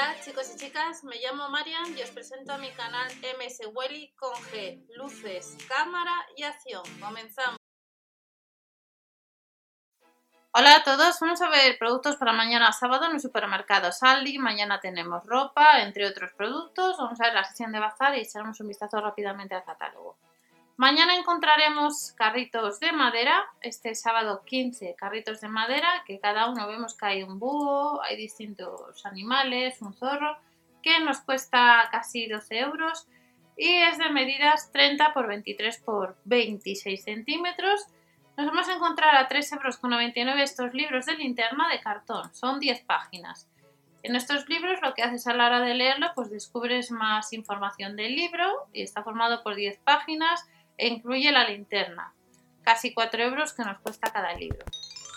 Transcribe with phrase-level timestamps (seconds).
[0.00, 3.06] Hola chicos y chicas, me llamo Marian y os presento a mi canal
[3.36, 6.82] MS Welly con G, luces, cámara y acción.
[6.98, 7.58] Comenzamos.
[10.52, 14.38] Hola a todos, vamos a ver productos para mañana sábado en el supermercado Saldi.
[14.38, 16.96] Mañana tenemos ropa, entre otros productos.
[16.96, 20.16] Vamos a ver la sesión de bazar y echaremos un vistazo rápidamente al catálogo.
[20.80, 26.96] Mañana encontraremos carritos de madera, este sábado 15 carritos de madera, que cada uno vemos
[26.96, 30.38] que hay un búho, hay distintos animales, un zorro,
[30.82, 33.06] que nos cuesta casi 12 euros
[33.58, 37.84] y es de medidas 30 por 23 por 26 centímetros.
[38.38, 42.84] Nos vamos a encontrar a 3,99 euros estos libros de linterna de cartón, son 10
[42.84, 43.50] páginas.
[44.02, 47.96] En estos libros lo que haces a la hora de leerlo, pues descubres más información
[47.96, 50.48] del libro y está formado por 10 páginas
[50.88, 52.14] incluye la linterna.
[52.62, 54.64] Casi 4 euros que nos cuesta cada libro.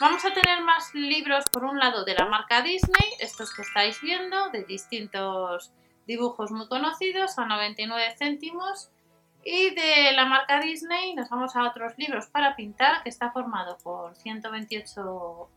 [0.00, 4.00] Vamos a tener más libros por un lado de la marca Disney, estos que estáis
[4.00, 5.72] viendo, de distintos
[6.06, 8.90] dibujos muy conocidos, a 99 céntimos.
[9.44, 13.78] Y de la marca Disney nos vamos a otros libros para pintar, que está formado
[13.78, 15.48] por 128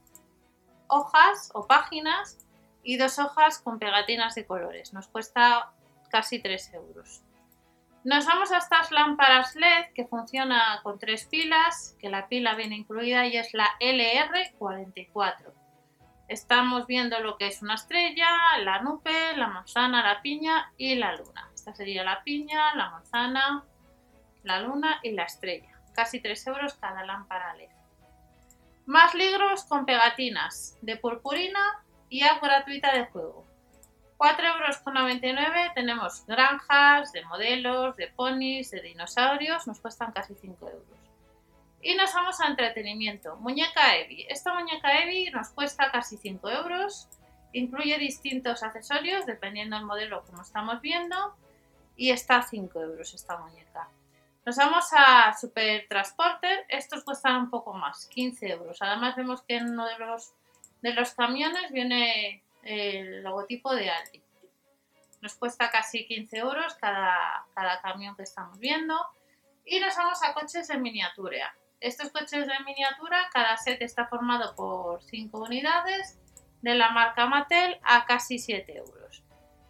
[0.87, 2.37] hojas o páginas
[2.83, 4.93] y dos hojas con pegatinas de colores.
[4.93, 5.71] Nos cuesta
[6.09, 7.21] casi 3 euros.
[8.03, 12.75] Nos vamos a estas lámparas LED que funciona con tres pilas, que la pila viene
[12.75, 15.53] incluida y es la LR44.
[16.27, 18.27] Estamos viendo lo que es una estrella,
[18.63, 21.51] la nube, la manzana, la piña y la luna.
[21.53, 23.65] Esta sería la piña, la manzana,
[24.41, 25.79] la luna y la estrella.
[25.93, 27.69] Casi 3 euros cada lámpara LED.
[28.87, 33.45] Más libros con pegatinas de purpurina y app gratuita de juego.
[34.21, 40.99] 4,99 euros tenemos granjas de modelos, de ponis, de dinosaurios, nos cuestan casi 5 euros.
[41.81, 43.35] Y nos vamos a entretenimiento.
[43.37, 44.27] Muñeca Evi.
[44.29, 47.07] Esta muñeca Evi nos cuesta casi 5 euros.
[47.53, 51.35] Incluye distintos accesorios dependiendo del modelo como estamos viendo.
[51.95, 53.89] Y está a 5 euros esta muñeca.
[54.45, 56.67] Nos vamos a Super Transporter.
[56.69, 58.77] Estos cuestan un poco más, 15 euros.
[58.83, 60.31] Además vemos que en uno de los,
[60.83, 64.21] de los camiones viene el logotipo de Aldi.
[65.21, 68.95] Nos cuesta casi 15 euros cada, cada camión que estamos viendo.
[69.65, 71.55] Y nos vamos a coches en miniatura.
[71.79, 76.19] Estos coches de miniatura, cada set está formado por 5 unidades,
[76.61, 79.23] de la marca Mattel a casi 7 euros.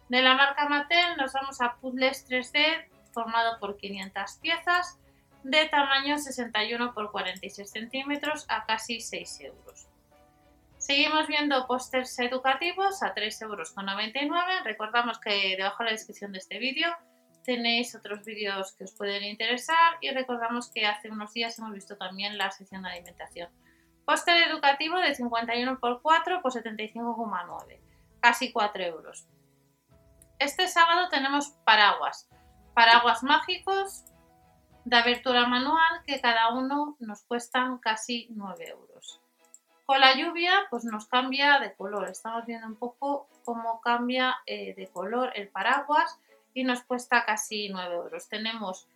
[0.08, 4.98] De la marca Mattel nos vamos a puzzles 3D formado por 500 piezas
[5.42, 9.88] de tamaño 61 por 46 centímetros a casi 6 euros.
[10.82, 13.72] Seguimos viendo pósters educativos a 3,99 euros.
[14.64, 16.88] Recordamos que debajo de la descripción de este vídeo
[17.44, 21.96] tenéis otros vídeos que os pueden interesar y recordamos que hace unos días hemos visto
[21.96, 23.48] también la sección de alimentación.
[24.04, 27.80] Póster educativo de 51 por 4 por 75,9,
[28.18, 29.28] casi 4 euros.
[30.40, 32.28] Este sábado tenemos paraguas,
[32.74, 34.04] paraguas mágicos
[34.84, 39.21] de abertura manual que cada uno nos cuestan casi 9 euros.
[39.92, 42.08] Con la lluvia, pues nos cambia de color.
[42.08, 46.18] Estamos viendo un poco cómo cambia eh, de color el paraguas
[46.54, 48.26] y nos cuesta casi 9 euros.
[48.26, 48.88] Tenemos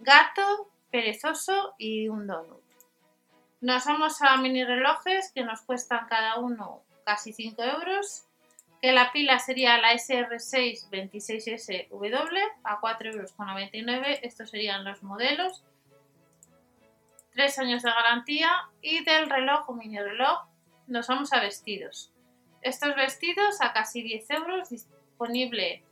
[0.00, 2.60] gato, perezoso y un donut.
[3.60, 8.24] Nos vamos a mini relojes que nos cuestan cada uno casi 5 euros.
[8.82, 14.18] Que la pila sería la SR6 26SW a 4,99 euros.
[14.22, 15.62] Estos serían los modelos.
[17.34, 18.50] 3 años de garantía
[18.80, 20.46] y del reloj o mini reloj
[20.86, 22.12] nos vamos a vestidos.
[22.62, 25.84] Estos vestidos a casi 10 euros, disponible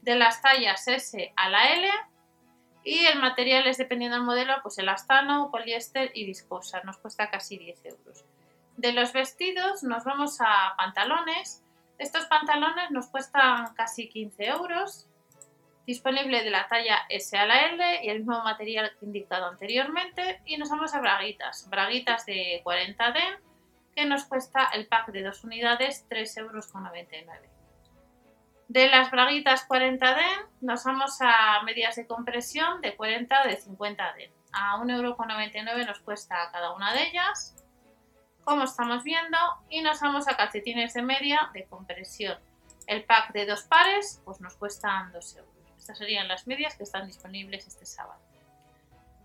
[0.00, 1.90] de las tallas S a la L
[2.84, 7.58] y el material es dependiendo del modelo, pues elastano, poliéster y viscosa, nos cuesta casi
[7.58, 8.24] 10 euros.
[8.76, 11.64] De los vestidos nos vamos a pantalones,
[11.98, 15.08] estos pantalones nos cuestan casi 15 euros,
[15.88, 20.42] disponible de la talla S a la L y el mismo material que indicado anteriormente.
[20.44, 23.20] Y nos vamos a braguitas, braguitas de 40 d
[23.96, 26.70] que nos cuesta el pack de dos unidades 3,99 euros.
[28.68, 30.20] De las braguitas 40 d
[30.60, 35.86] nos vamos a medias de compresión de 40 o de 50 d A 1,99 euro
[35.86, 37.56] nos cuesta cada una de ellas,
[38.44, 39.38] como estamos viendo,
[39.70, 42.38] y nos vamos a calcetines de media de compresión.
[42.86, 45.57] El pack de dos pares pues nos cuesta 2 euros.
[45.88, 48.20] Estas serían las medias que están disponibles este sábado.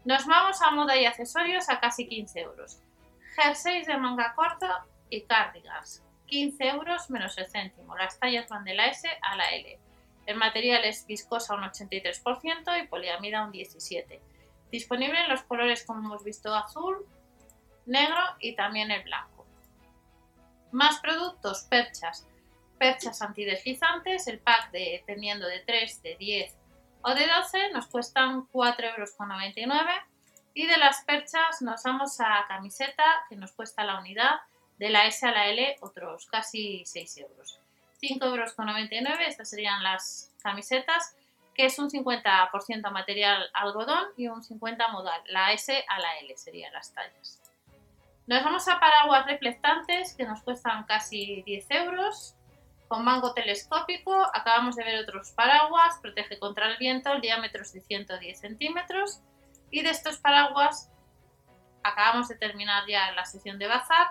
[0.05, 2.79] Nos vamos a moda y accesorios a casi 15 euros.
[3.35, 6.01] Jerseys de manga corta y cardigans.
[6.27, 7.97] 15 euros menos el céntimo.
[7.97, 9.77] Las tallas van de la S a la L.
[10.25, 14.21] El material es viscosa un 83% y poliamida un 17%.
[14.71, 17.05] Disponible en los colores como hemos visto azul,
[17.85, 19.45] negro y también el blanco.
[20.71, 22.25] Más productos, perchas
[22.83, 26.53] perchas antideslizantes, el pack de, dependiendo de 3, de 10
[27.03, 29.85] o de 12, nos cuestan 4,99 euros.
[30.53, 34.41] Y de las perchas nos vamos a camiseta, que nos cuesta la unidad,
[34.77, 37.61] de la S a la L, otros casi 6 euros.
[38.01, 41.15] 5,99 euros, estas serían las camisetas,
[41.55, 45.21] que es un 50% material algodón y un 50% modal.
[45.27, 47.41] La S a la L serían las tallas.
[48.27, 52.35] Nos vamos a paraguas reflectantes, que nos cuestan casi 10 euros
[52.87, 54.13] con mango telescópico.
[54.33, 59.21] Acabamos de ver otros paraguas, protege contra el viento, el diámetro es de 110 centímetros.
[59.71, 60.91] Y de estos paraguas
[61.83, 64.07] acabamos de terminar ya la sesión de bazar.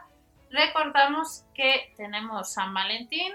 [0.50, 3.32] Recordamos que tenemos San Valentín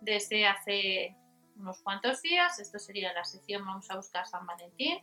[0.00, 1.16] desde hace
[1.56, 2.58] unos cuantos días.
[2.58, 4.98] Esto sería la sesión, vamos a buscar San Valentín.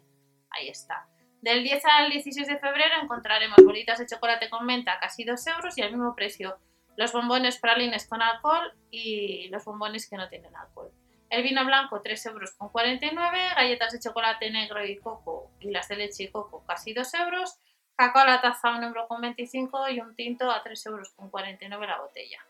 [0.49, 1.07] Ahí está.
[1.41, 5.77] Del 10 al 16 de febrero encontraremos bolitas de chocolate con menta casi 2 euros
[5.77, 6.57] y al mismo precio
[6.97, 10.91] los bombones pralines con alcohol y los bombones que no tienen alcohol.
[11.29, 15.87] El vino blanco 3 euros con 49, galletas de chocolate negro y coco y las
[15.87, 17.59] de leche y coco casi 2 euros,
[17.95, 21.29] cacao a la taza 1 euro con 25 y un tinto a 3 euros con
[21.29, 22.43] 49 la botella.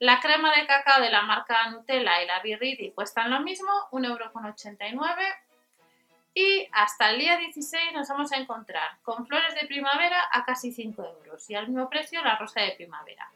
[0.00, 4.08] La crema de cacao de la marca Nutella y la Birridi cuestan lo mismo, 1
[4.08, 5.22] euro con 89
[6.34, 10.72] y hasta el día 16 nos vamos a encontrar con flores de primavera a casi
[10.72, 13.30] 5 euros y al mismo precio la rosa de primavera.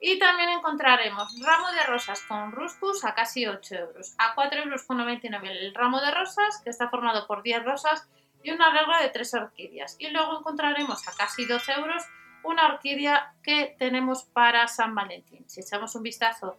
[0.00, 5.50] Y también encontraremos ramo de rosas con ruscus a casi 8 euros, a 4,99 euros
[5.50, 8.08] el ramo de rosas, que está formado por 10 rosas
[8.42, 9.96] y un arreglo de 3 orquídeas.
[9.98, 12.04] Y luego encontraremos a casi 12 euros
[12.44, 15.48] una orquídea que tenemos para San Valentín.
[15.48, 16.58] Si echamos un vistazo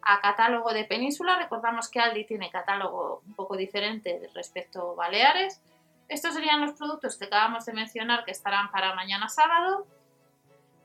[0.00, 5.60] a catálogo de Península, recordamos que Aldi tiene catálogo un poco diferente respecto a Baleares.
[6.08, 9.86] Estos serían los productos que acabamos de mencionar que estarán para mañana sábado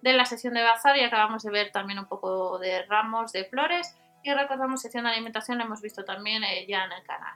[0.04, 3.46] de la sesión de bazar y acabamos de ver también un poco de ramos de
[3.46, 7.36] flores y recordamos sesión de alimentación, lo hemos visto también eh, ya en el canal.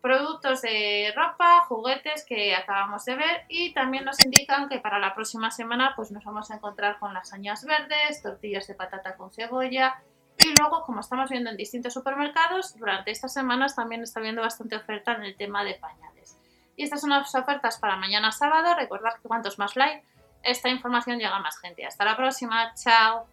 [0.00, 5.14] Productos de ropa, juguetes que acabamos de ver y también nos indican que para la
[5.14, 10.02] próxima semana pues nos vamos a encontrar con lasañas verdes, tortillas de patata con cebolla
[10.36, 14.74] y luego como estamos viendo en distintos supermercados, durante estas semanas también está habiendo bastante
[14.74, 16.38] oferta en el tema de pañales.
[16.76, 20.04] Y estas son las ofertas para mañana sábado, recordad que cuantos más like
[20.42, 21.84] esta información llega a más gente.
[21.86, 23.26] Hasta la próxima, chao.